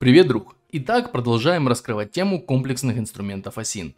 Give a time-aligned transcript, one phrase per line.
[0.00, 0.56] Привет, друг!
[0.72, 3.96] Итак, продолжаем раскрывать тему комплексных инструментов Asint.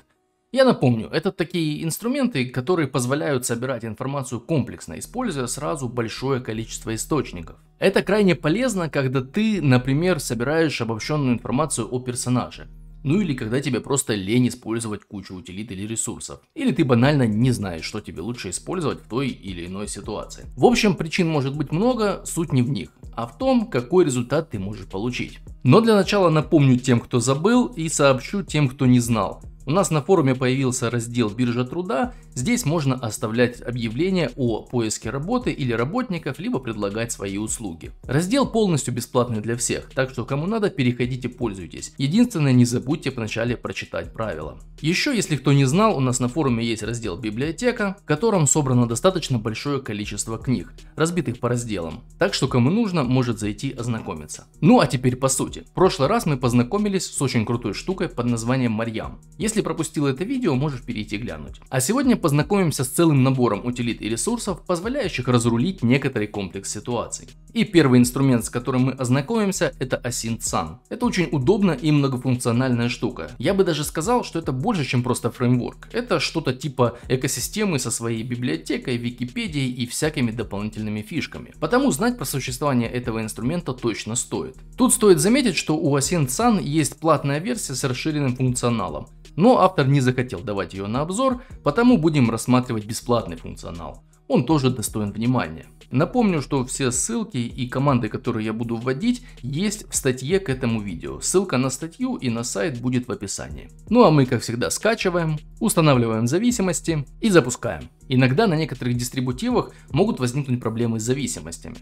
[0.50, 7.60] Я напомню, это такие инструменты, которые позволяют собирать информацию комплексно, используя сразу большое количество источников.
[7.78, 12.66] Это крайне полезно, когда ты, например, собираешь обобщенную информацию о персонаже.
[13.04, 16.40] Ну или когда тебе просто лень использовать кучу утилит или ресурсов.
[16.56, 20.46] Или ты банально не знаешь, что тебе лучше использовать в той или иной ситуации.
[20.56, 24.50] В общем, причин может быть много, суть не в них, а в том, какой результат
[24.50, 25.38] ты можешь получить.
[25.62, 29.42] Но для начала напомню тем, кто забыл и сообщу тем, кто не знал.
[29.64, 35.50] У нас на форуме появился раздел биржа труда, здесь можно оставлять объявления о поиске работы
[35.52, 37.90] или работников, либо предлагать свои услуги.
[38.04, 41.94] Раздел полностью бесплатный для всех, так что кому надо переходите пользуйтесь.
[41.98, 44.58] Единственное не забудьте вначале прочитать правила.
[44.80, 48.88] Еще если кто не знал, у нас на форуме есть раздел библиотека, в котором собрано
[48.88, 52.02] достаточно большое количество книг, разбитых по разделам.
[52.18, 54.46] Так что кому нужно, может зайти ознакомиться.
[54.60, 55.64] Ну а теперь по сути.
[55.70, 59.20] В прошлый раз мы познакомились с очень крутой штукой под названием Марьям.
[59.38, 61.60] Если пропустил это видео, можешь перейти глянуть.
[61.68, 67.28] А сегодня познакомимся с целым набором утилит и ресурсов, позволяющих разрулить некоторый комплекс ситуаций.
[67.52, 73.30] И первый инструмент, с которым мы ознакомимся, это Async Это очень удобная и многофункциональная штука.
[73.38, 75.88] Я бы даже сказал, что это больше, чем просто фреймворк.
[75.92, 81.52] Это что-то типа экосистемы со своей библиотекой, Википедией и всякими дополнительными фишками.
[81.60, 84.56] Потому знать про существование этого инструмента точно стоит.
[84.78, 90.00] Тут стоит заметить, что у Async есть платная версия с расширенным функционалом но автор не
[90.00, 94.02] захотел давать ее на обзор, потому будем рассматривать бесплатный функционал.
[94.28, 95.66] Он тоже достоин внимания.
[95.90, 100.80] Напомню, что все ссылки и команды, которые я буду вводить, есть в статье к этому
[100.80, 101.20] видео.
[101.20, 103.68] Ссылка на статью и на сайт будет в описании.
[103.90, 107.90] Ну а мы, как всегда, скачиваем, устанавливаем зависимости и запускаем.
[108.08, 111.76] Иногда на некоторых дистрибутивах могут возникнуть проблемы с зависимостями.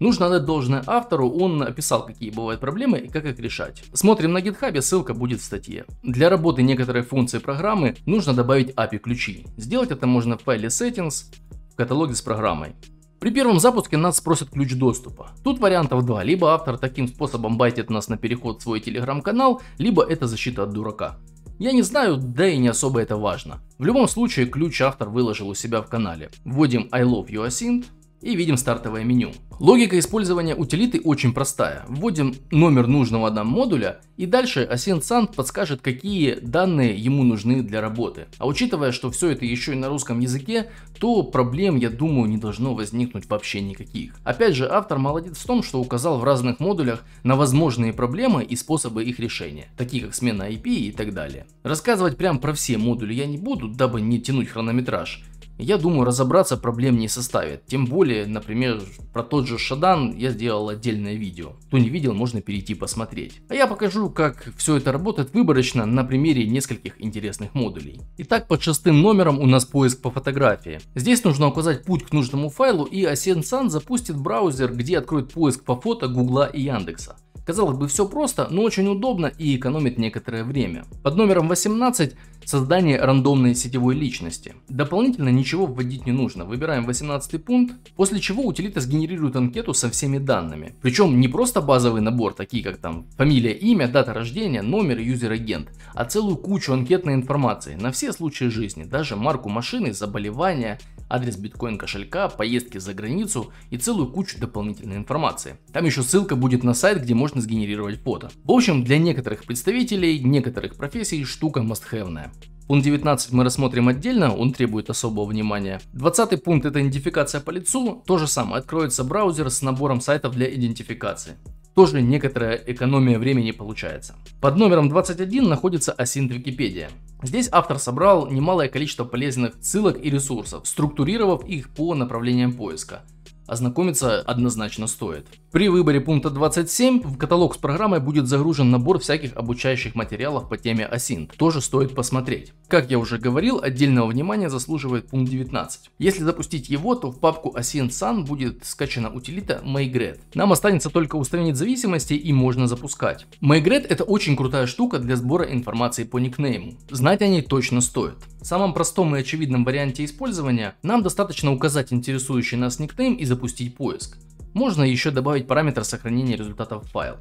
[0.00, 3.84] Нужно отдать должное автору, он описал, какие бывают проблемы и как их решать.
[3.92, 5.84] Смотрим на гитхабе, ссылка будет в статье.
[6.02, 9.46] Для работы некоторой функции программы нужно добавить API ключи.
[9.58, 11.26] Сделать это можно в файле settings
[11.70, 12.72] в каталоге с программой.
[13.18, 15.32] При первом запуске нас спросят ключ доступа.
[15.44, 16.24] Тут вариантов два.
[16.24, 20.72] Либо автор таким способом байтит нас на переход в свой телеграм-канал, либо это защита от
[20.72, 21.18] дурака.
[21.58, 23.60] Я не знаю, да и не особо это важно.
[23.76, 26.30] В любом случае, ключ автор выложил у себя в канале.
[26.46, 27.84] Вводим I love you async
[28.22, 29.32] и видим стартовое меню.
[29.58, 31.84] Логика использования утилиты очень простая.
[31.86, 38.26] Вводим номер нужного нам модуля и дальше Ascent подскажет, какие данные ему нужны для работы.
[38.38, 42.38] А учитывая, что все это еще и на русском языке, то проблем, я думаю, не
[42.38, 44.14] должно возникнуть вообще никаких.
[44.24, 48.56] Опять же, автор молодец в том, что указал в разных модулях на возможные проблемы и
[48.56, 51.46] способы их решения, такие как смена IP и так далее.
[51.62, 55.22] Рассказывать прям про все модули я не буду, дабы не тянуть хронометраж.
[55.60, 57.66] Я думаю, разобраться проблем не составит.
[57.66, 58.82] Тем более, например,
[59.12, 61.52] про тот же Шадан я сделал отдельное видео.
[61.66, 63.40] Кто не видел, можно перейти посмотреть.
[63.48, 68.00] А я покажу, как все это работает выборочно на примере нескольких интересных модулей.
[68.18, 70.80] Итак, под шестым номером у нас поиск по фотографии.
[70.94, 75.78] Здесь нужно указать путь к нужному файлу и Ascensan запустит браузер, где откроет поиск по
[75.78, 77.16] фото Гугла и Яндекса.
[77.50, 80.84] Казалось бы, все просто, но очень удобно и экономит некоторое время.
[81.02, 84.54] Под номером 18 создание рандомной сетевой личности.
[84.68, 86.44] Дополнительно ничего вводить не нужно.
[86.44, 90.76] Выбираем 18 пункт, после чего утилита сгенерирует анкету со всеми данными.
[90.80, 95.70] Причем не просто базовый набор, такие как там фамилия, имя, дата рождения, номер и user-agent,
[95.94, 100.78] а целую кучу анкетной информации на все случаи жизни, даже марку машины, заболевания,
[101.10, 105.58] адрес биткоин кошелька, поездки за границу и целую кучу дополнительной информации.
[105.72, 108.30] Там еще ссылка будет на сайт, где можно сгенерировать фото.
[108.44, 112.30] В общем, для некоторых представителей, некоторых профессий штука must-have.
[112.68, 115.80] Пункт 19 мы рассмотрим отдельно, он требует особого внимания.
[115.92, 120.48] 20 пункт это идентификация по лицу, то же самое, откроется браузер с набором сайтов для
[120.54, 121.36] идентификации
[121.74, 124.14] тоже некоторая экономия времени получается.
[124.40, 126.90] Под номером 21 находится Async Википедия.
[127.22, 133.02] Здесь автор собрал немалое количество полезных ссылок и ресурсов, структурировав их по направлениям поиска
[133.50, 135.26] ознакомиться однозначно стоит.
[135.50, 140.56] При выборе пункта 27 в каталог с программой будет загружен набор всяких обучающих материалов по
[140.56, 141.32] теме Async.
[141.36, 142.52] Тоже стоит посмотреть.
[142.68, 145.90] Как я уже говорил, отдельного внимания заслуживает пункт 19.
[145.98, 150.20] Если запустить его, то в папку Async Sun будет скачана утилита Migrate.
[150.34, 153.26] Нам останется только устранить зависимости и можно запускать.
[153.42, 156.74] Migrate это очень крутая штука для сбора информации по никнейму.
[156.90, 158.14] Знать о ней точно стоит.
[158.40, 163.39] В самом простом и очевидном варианте использования нам достаточно указать интересующий нас никнейм и запустить
[163.76, 164.18] поиск.
[164.54, 167.16] Можно еще добавить параметр сохранения результатов в файл.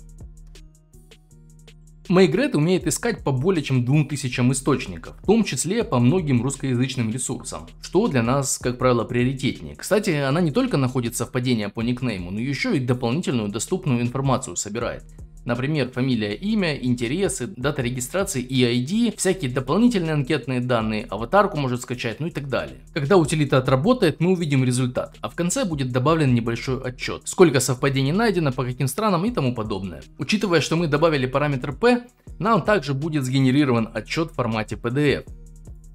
[2.10, 7.68] Maigret умеет искать по более чем 2000 источников, в том числе по многим русскоязычным ресурсам,
[7.84, 9.76] что для нас, как правило, приоритетнее.
[9.76, 15.04] Кстати, она не только находит совпадения по никнейму, но еще и дополнительную доступную информацию собирает.
[15.46, 22.20] Например, фамилия, имя, интересы, дата регистрации и ID, всякие дополнительные анкетные данные, аватарку может скачать,
[22.20, 22.78] ну и так далее.
[22.94, 28.12] Когда утилита отработает, мы увидим результат, а в конце будет добавлен небольшой отчет, сколько совпадений
[28.12, 30.04] найдено, по каким странам и тому подобное.
[30.18, 32.04] Учитывая, что мы добавили параметр P,
[32.40, 35.26] нам также будет сгенерирован отчет в формате PDF.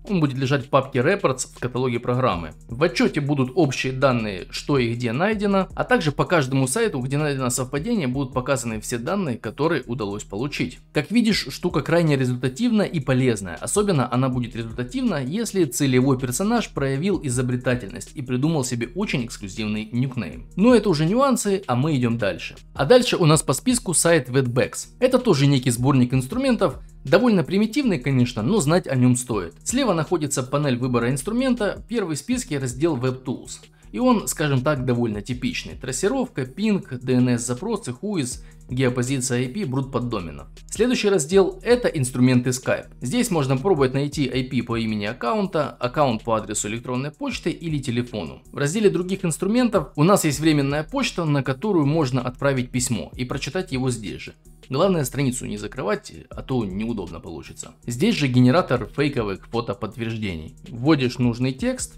[0.08, 2.52] Он будет лежать в папке Reports в каталоге программы.
[2.68, 7.16] В отчете будут общие данные, что и где найдено, а также по каждому сайту, где
[7.16, 10.78] найдено совпадение, будут показаны все данные, которые удалось получить.
[10.92, 13.56] Как видишь, штука крайне результативная и полезная.
[13.56, 20.48] Особенно она будет результативна, если целевой персонаж проявил изобретательность и придумал себе очень эксклюзивный никнейм.
[20.56, 22.56] Но это уже нюансы, а мы идем дальше.
[22.74, 24.88] А дальше у нас по списку сайт Wetbacks.
[25.00, 29.54] Это тоже некий сборник инструментов, Довольно примитивный, конечно, но знать о нем стоит.
[29.62, 33.60] Слева находится панель выбора инструмента, первый в списке раздел WebTools.
[33.92, 35.74] И он, скажем так, довольно типичный.
[35.74, 40.48] Трассировка, пинг, DNS запросы, whois, геопозиция IP, брут поддоменов.
[40.70, 42.88] Следующий раздел это инструменты Skype.
[43.00, 48.42] Здесь можно пробовать найти IP по имени аккаунта, аккаунт по адресу электронной почты или телефону.
[48.50, 53.24] В разделе других инструментов у нас есть временная почта, на которую можно отправить письмо и
[53.24, 54.34] прочитать его здесь же.
[54.68, 57.74] Главное страницу не закрывать, а то неудобно получится.
[57.86, 60.56] Здесь же генератор фейковых фотоподтверждений.
[60.68, 61.94] Вводишь нужный текст,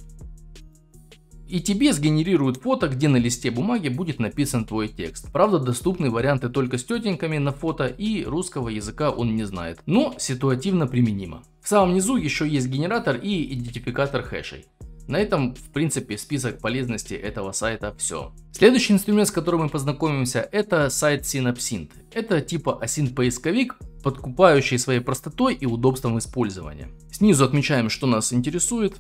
[1.49, 5.31] и тебе сгенерируют фото, где на листе бумаги будет написан твой текст.
[5.33, 10.15] Правда, доступны варианты только с тетеньками на фото и русского языка он не знает, но
[10.19, 11.45] ситуативно применимо.
[11.62, 14.67] В самом низу еще есть генератор и идентификатор хэшей.
[15.08, 18.32] На этом, в принципе, список полезности этого сайта все.
[18.50, 21.93] Следующий инструмент, с которым мы познакомимся, это сайт Synapsint.
[22.12, 26.88] Это типа async поисковик, подкупающий своей простотой и удобством использования.
[27.12, 28.97] Снизу отмечаем, что нас интересует.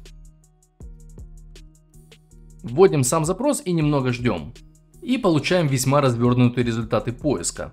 [2.62, 4.54] Вводим сам запрос и немного ждем.
[5.02, 7.72] И получаем весьма развернутые результаты поиска.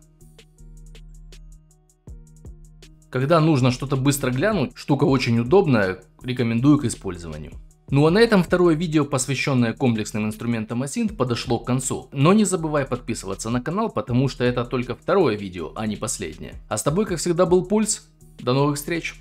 [3.11, 7.53] Когда нужно что-то быстро глянуть, штука очень удобная, рекомендую к использованию.
[7.89, 12.09] Ну а на этом второе видео, посвященное комплексным инструментам Async, подошло к концу.
[12.11, 16.55] Но не забывай подписываться на канал, потому что это только второе видео, а не последнее.
[16.69, 18.09] А с тобой как всегда был Пульс.
[18.39, 19.15] До новых встреч!